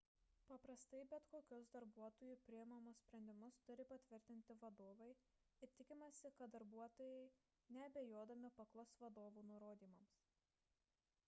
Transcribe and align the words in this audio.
paprastai 0.51 0.99
bet 1.09 1.25
kokius 1.33 1.67
darbuotojų 1.75 2.37
priimamus 2.47 3.01
sprendimus 3.01 3.59
turi 3.67 3.85
patvirtinti 3.91 4.57
vadovai 4.65 5.11
ir 5.67 5.75
tikimasi 5.83 6.33
kad 6.41 6.57
darbuotojai 6.57 7.29
neabejodami 7.79 8.53
paklus 8.63 8.97
vadovų 9.05 9.47
nurodymams 9.53 10.19